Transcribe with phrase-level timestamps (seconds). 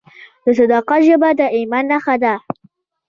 [0.43, 2.33] د صداقت ژبه د ایمان نښه ده.